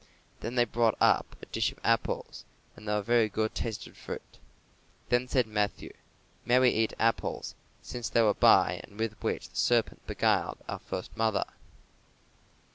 Then 0.39 0.55
they 0.55 0.65
brought 0.65 0.97
up 0.99 1.35
a 1.43 1.45
dish 1.45 1.71
of 1.71 1.77
apples, 1.83 2.43
and 2.75 2.87
they 2.87 2.91
were 2.93 3.03
very 3.03 3.29
good 3.29 3.53
tasted 3.53 3.95
fruit. 3.95 4.39
Then 5.09 5.27
said 5.27 5.45
Matthew, 5.45 5.93
"May 6.43 6.57
we 6.57 6.69
eat 6.71 6.93
apples, 6.97 7.53
since 7.83 8.09
they 8.09 8.23
were 8.23 8.29
such 8.31 8.39
by 8.39 8.81
and 8.83 8.97
with 8.99 9.13
which 9.21 9.49
the 9.49 9.55
serpent 9.57 10.01
beguiled 10.07 10.57
our 10.67 10.79
first 10.79 11.15
mother?" 11.15 11.45